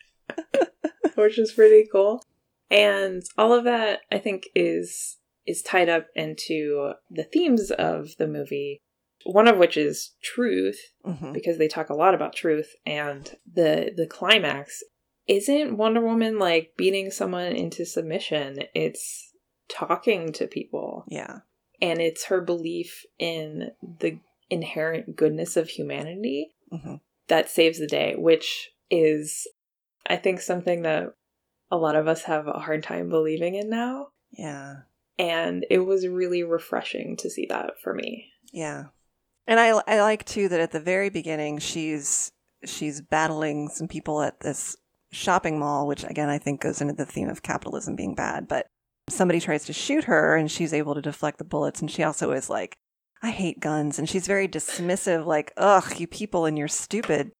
[1.15, 2.23] which is pretty cool.
[2.71, 8.27] And all of that I think is is tied up into the themes of the
[8.29, 8.81] movie.
[9.25, 13.93] One of which is truth, hmm because they talk a lot about truth, and the
[13.97, 14.83] the climax
[15.27, 18.61] isn't Wonder Woman like beating someone into submission.
[18.75, 19.33] It's
[19.69, 21.05] talking to people.
[21.09, 21.39] Yeah.
[21.81, 24.19] And it's her belief in the
[24.51, 26.97] inherent goodness of humanity hmm
[27.29, 29.47] that saves the day, which is,
[30.07, 31.15] I think, something that
[31.71, 34.09] a lot of us have a hard time believing in now.
[34.33, 34.81] Yeah.
[35.19, 38.29] And it was really refreshing to see that for me.
[38.53, 38.87] Yeah.
[39.47, 42.33] And I I like too that at the very beginning she's
[42.65, 44.77] she's battling some people at this
[45.13, 48.67] shopping mall, which again I think goes into the theme of capitalism being bad, but
[49.09, 52.33] somebody tries to shoot her and she's able to deflect the bullets and she also
[52.33, 52.77] is like
[53.23, 57.33] I hate guns and she's very dismissive like ugh you people and your stupid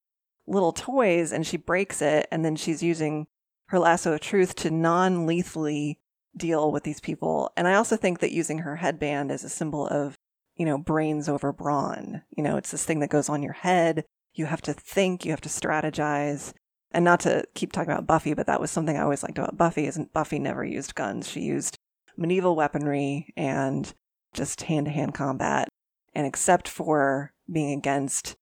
[0.45, 3.25] little toys and she breaks it and then she's using
[3.67, 5.99] her lasso of truth to non-lethally
[6.35, 7.51] deal with these people.
[7.55, 10.17] And I also think that using her headband as a symbol of
[10.55, 12.21] you know, brains over brawn.
[12.35, 14.05] You know, it's this thing that goes on your head.
[14.33, 16.53] You have to think, you have to strategize.
[16.93, 19.57] And not to keep talking about Buffy, but that was something I always liked about
[19.57, 21.27] Buffy isn't Buffy never used guns.
[21.27, 21.77] She used
[22.15, 23.91] medieval weaponry and
[24.33, 25.69] just hand to hand combat.
[26.13, 28.35] And except for being against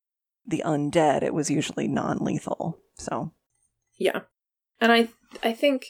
[0.45, 2.79] the undead, it was usually non lethal.
[2.95, 3.31] So
[3.97, 4.21] Yeah.
[4.79, 5.09] And I
[5.41, 5.85] I think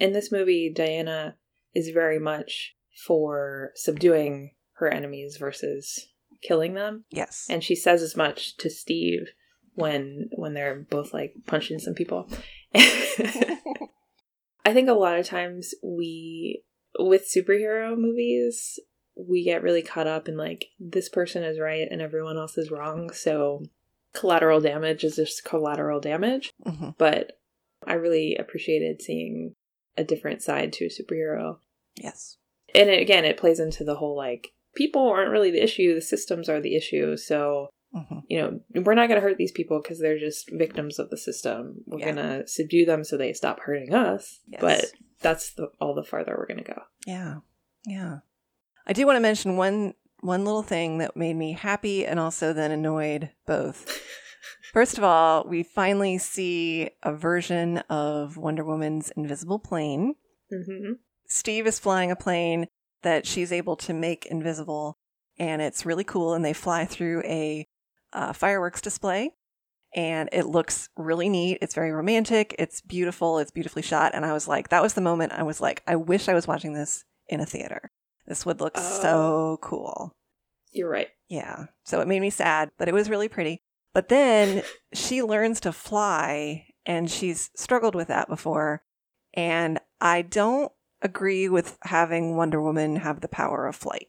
[0.00, 1.36] In this movie, Diana
[1.72, 2.74] is very much
[3.06, 6.08] for subduing her enemies versus
[6.42, 7.04] killing them.
[7.10, 7.46] Yes.
[7.48, 9.28] And she says as much to Steve
[9.74, 12.28] when when they're both like punching some people.
[12.74, 16.62] I think a lot of times we
[16.98, 18.78] with superhero movies,
[19.16, 22.70] we get really caught up in like this person is right and everyone else is
[22.70, 23.12] wrong.
[23.12, 23.64] So
[24.12, 26.52] collateral damage is just collateral damage.
[26.64, 27.38] hmm But
[27.86, 29.54] I really appreciated seeing
[29.96, 31.58] a different side to a superhero.
[31.96, 32.38] Yes.
[32.74, 36.00] And it, again, it plays into the whole like people aren't really the issue, the
[36.00, 37.16] systems are the issue.
[37.16, 40.98] So, hmm you know, we're not going to hurt these people because they're just victims
[40.98, 41.82] of the system.
[41.86, 42.12] We're Yeah.
[42.12, 44.40] going to subdue them so they stop hurting us.
[44.48, 44.60] Yes.
[44.60, 44.84] But
[45.20, 46.82] that's the, all the farther we're going to go.
[47.06, 47.36] Yeah.
[47.86, 48.18] Yeah.
[48.86, 52.52] I do want to mention one one little thing that made me happy and also
[52.52, 54.00] then annoyed both.
[54.72, 60.14] First of all, we finally see a version of Wonder Woman's invisible plane.
[60.50, 60.92] hmm
[61.26, 62.66] Steve is flying a plane
[63.02, 64.98] that she's able to make invisible,
[65.38, 66.32] and it's really cool.
[66.34, 67.66] And they fly through a
[68.14, 69.32] uh, fireworks display,
[69.94, 71.58] and it looks really neat.
[71.60, 72.54] It's very romantic.
[72.58, 73.38] It's beautiful.
[73.38, 74.12] It's beautifully shot.
[74.14, 76.46] And I was like, that was the moment I was like, I wish I was
[76.48, 77.90] watching this in a theater.
[78.26, 78.98] This would look Oh.
[79.02, 80.16] so cool.
[80.72, 81.08] You're right.
[81.28, 81.66] Yeah.
[81.84, 83.62] So it made me sad, but it was really pretty.
[83.92, 84.62] But then
[84.94, 88.82] she learns to fly, and she's struggled with that before.
[89.34, 94.08] And I don't agree with having Wonder Woman have the power of flight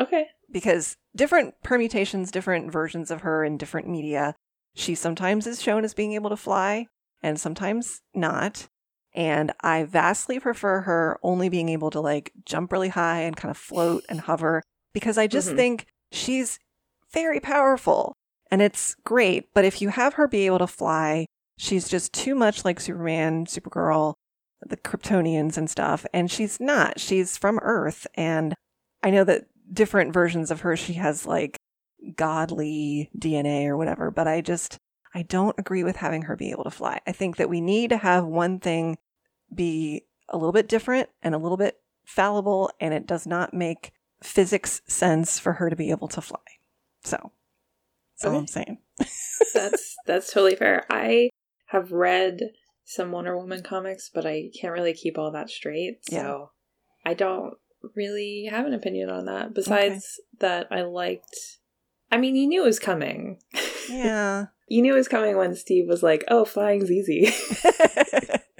[0.00, 0.28] Okay.
[0.50, 4.34] because different permutations, different versions of her in different media,
[4.74, 6.86] she sometimes is shown as being able to fly
[7.22, 8.68] and sometimes not.
[9.14, 13.50] And I vastly prefer her only being able to like jump really high and kind
[13.50, 15.56] of float and hover because I just Mhm.
[15.56, 16.58] think she's
[17.12, 18.12] very powerful
[18.50, 19.52] and it's great.
[19.52, 21.26] But if you have her be able to fly,
[21.58, 24.14] she's just too much like Superman, Supergirl,
[24.64, 26.06] the Kryptonians and stuff.
[26.12, 27.00] And she's not.
[27.00, 28.06] She's from Earth.
[28.14, 28.54] And
[29.02, 31.56] I know that different versions of her, she has like
[32.16, 34.78] godly DNA or whatever, but I just,
[35.14, 37.00] I don't agree with having her be able to fly.
[37.06, 38.98] I think that we need to have one thing
[39.54, 43.92] be a little bit different and a little bit fallible, and it does not make
[44.22, 46.38] physics sense for her to be able to fly.
[47.04, 47.32] So,
[48.20, 48.78] that's all I'm saying.
[49.54, 50.84] that's that's totally fair.
[50.90, 51.30] I
[51.66, 52.40] have read
[52.84, 55.98] some Wonder Woman comics, but I can't really keep all that straight.
[56.08, 57.10] So Yeah.
[57.10, 57.54] I don't
[57.94, 59.54] really have an opinion on that.
[59.54, 61.36] Besides that, I liked.
[62.10, 63.38] I mean, you knew it was coming.
[63.88, 64.46] Yeah.
[64.68, 67.32] you knew it was coming when Steve was like, "Oh, flying's easy.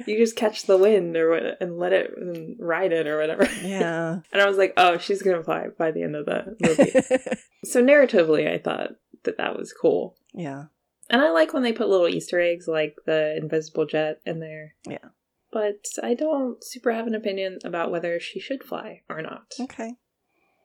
[0.07, 3.49] you just catch the wind or what, and let it and ride it or whatever."
[3.63, 4.21] yeah.
[4.33, 7.83] And I was like, "Oh, she's gonna fly by the end of the movie." so
[7.83, 8.91] narratively, I thought
[9.25, 10.17] that that was cool.
[10.35, 10.65] yeah.
[11.11, 14.75] And I like when they put little Easter eggs like the invisible jet in there.
[14.87, 14.99] Yeah.
[15.51, 19.55] But I don't super have an opinion about whether she should fly or not.
[19.61, 19.95] Okay.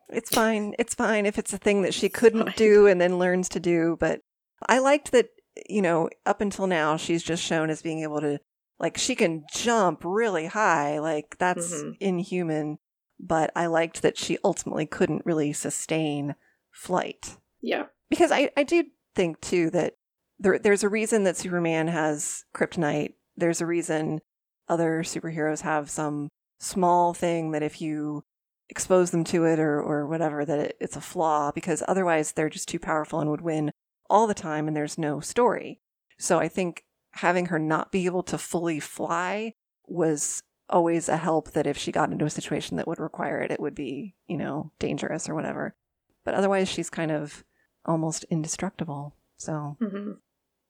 [0.10, 0.76] It's fine.
[0.78, 3.96] It's fine if it's a thing that she couldn't do and then learns to do.
[4.00, 4.20] But
[4.68, 5.30] I liked that,
[5.70, 8.40] you know, up until now, she's just shown as being able to,
[8.80, 11.00] like, she can jump really high.
[11.00, 11.98] Like, that's Mhm.
[12.02, 12.78] inhuman.
[13.20, 16.36] But I liked that she ultimately couldn't really sustain
[16.72, 17.38] flight.
[17.62, 17.86] Yeah.
[18.10, 18.84] Because I, I do
[19.16, 19.94] think, too, that
[20.38, 23.14] there, there's a reason that Superman has kryptonite.
[23.38, 24.20] There's a reason
[24.68, 28.24] other superheroes have some small thing that if you
[28.70, 32.50] expose them to it or, or whatever, that it, it's a flaw because otherwise they're
[32.50, 33.72] just too powerful and would win
[34.10, 35.80] all the time and there's no story.
[36.18, 39.54] So I think having her not be able to fully fly
[39.88, 43.52] was always a help that if she got into a situation that would require it,
[43.52, 45.76] it would be, you know, dangerous or whatever.
[46.24, 47.44] But otherwise, she's kind of
[47.86, 49.16] almost indestructible.
[49.38, 50.14] So, hmm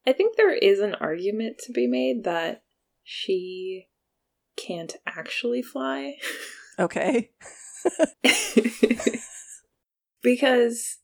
[0.06, 2.63] I think there is an argument to be made that
[3.04, 3.90] she
[4.56, 6.16] can't actually fly.
[6.80, 7.32] okay.
[10.22, 11.00] because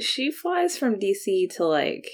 [0.00, 2.08] she flies from DC to like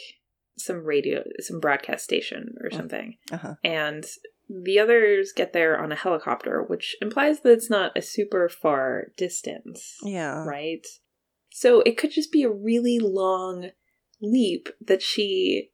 [0.59, 2.77] some radio, some broadcast station or Mm.
[2.77, 3.17] something.
[3.31, 3.55] Uh huh.
[3.63, 4.05] and
[4.49, 9.09] the others get there on a helicopter, which implies that it's not a super far
[9.17, 10.45] distance, Yeah.
[10.45, 10.87] right?
[11.51, 13.71] So it could just be a really long
[14.23, 15.71] leap that she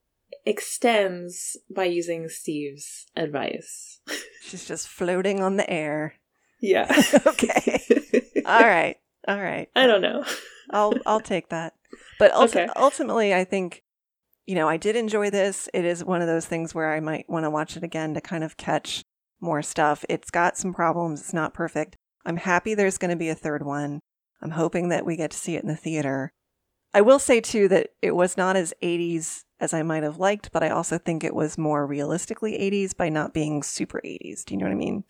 [0.46, 4.00] extends by using Steve's advice.
[4.42, 6.14] She's just floating on the air.
[6.60, 6.86] Yeah.
[7.26, 7.80] Okay.
[8.46, 8.96] All right.
[9.28, 9.68] All right.
[9.76, 10.24] I don't know.
[10.70, 11.74] I'll I'll take that.
[12.18, 12.68] But ulti- Okay.
[12.76, 13.82] ultimately, I think
[14.46, 15.68] you know I did enjoy this.
[15.74, 18.20] It is one of those things where I might want to watch it again to
[18.20, 19.02] kind of catch
[19.40, 20.04] more stuff.
[20.08, 21.20] It's got some problems.
[21.20, 21.96] It's not perfect.
[22.24, 24.00] I'm happy there's going to be a third one.
[24.40, 26.32] I'm hoping that we get to see it in the theater.
[26.94, 30.50] I will say too that it was not as 80s as I might have liked,
[30.52, 34.44] but I also think it was more realistically 80s by not being super 80s.
[34.44, 35.04] Do you know what I mean?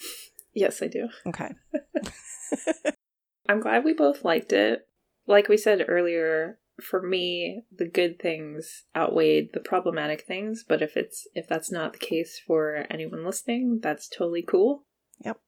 [0.53, 1.09] Yes, I do.
[1.27, 1.55] Okay.
[3.49, 4.87] I'm glad we both liked it.
[5.27, 10.99] Like we said earlier, for me, the good things outweighed the problematic things, but if
[10.99, 14.85] it's if that's not the case for anyone listening, that's totally cool.
[15.25, 15.39] Yep.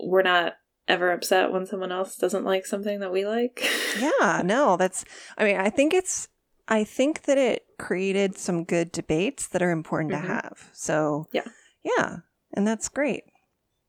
[0.00, 0.54] We're not
[0.88, 3.64] ever upset when someone else doesn't like something that we like.
[4.00, 5.04] yeah, no, that's
[5.36, 6.28] I mean, I think it's
[6.68, 10.20] I think that it created some good debates that are important Mhm.
[10.20, 10.70] to have.
[10.72, 11.46] So, Yeah.
[11.82, 12.16] Yeah,
[12.52, 13.24] and that's great.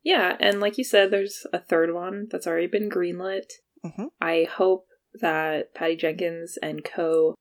[0.04, 3.50] yeah, and like you said, there's a third one that's already been greenlit.
[3.84, 7.36] hmm I hope that Patty Jenkins and co,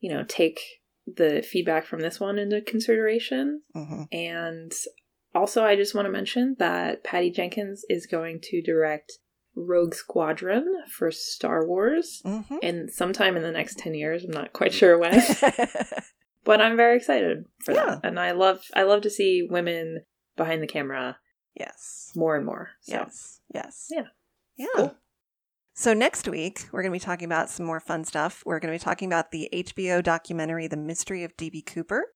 [0.00, 0.60] you know, take
[1.06, 3.62] the feedback from this one into consideration.
[3.74, 4.72] hmm And
[5.34, 9.18] also, I just want to mention that Patty Jenkins is going to direct
[9.56, 12.20] Rogue Squadron for Star Wars.
[12.24, 15.20] hmm And sometime in the next 10 years, I'm not quite sure when,
[16.44, 17.86] but I'm very excited for Yeah.
[17.86, 18.00] that.
[18.04, 20.04] And I love I love to see women
[20.36, 21.18] behind the camera
[21.58, 22.12] yes.
[22.14, 22.70] more and more.
[22.82, 23.40] So Yes.
[23.54, 23.86] Yes.
[23.90, 24.06] Yeah.
[24.56, 24.66] Yeah.
[24.76, 24.96] Cool.
[25.74, 28.42] So next week, we're going to be talking about some more fun stuff.
[28.44, 32.12] We're going to be talking about the HBO documentary The Mystery of DB Cooper,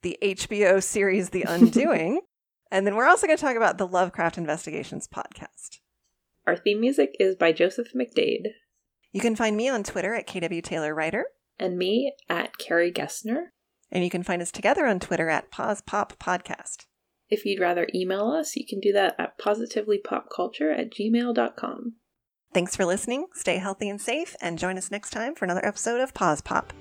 [0.00, 2.22] the HBO series The Undoing,
[2.70, 5.80] and then we're also going to talk about the Lovecraft Investigations podcast.
[6.46, 8.48] Our theme music is by Joseph McDade
[9.12, 11.26] You can find me on Twitter at KW Taylor Writer,
[11.58, 13.52] and me at Carrie Gessner.
[13.90, 16.86] and you can find us together on Twitter at Pause Pop Podcast.
[17.28, 21.94] If you'd rather email us, you can do that at positivelypopculture at gmail.com.
[22.52, 23.26] Thanks for listening.
[23.32, 26.72] Stay healthy and safe, and join us next time for another episode of Pause Pop.